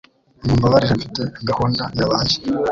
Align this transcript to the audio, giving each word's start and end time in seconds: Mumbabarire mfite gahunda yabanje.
Mumbabarire 0.45 0.93
mfite 0.99 1.21
gahunda 1.49 1.83
yabanje. 1.99 2.37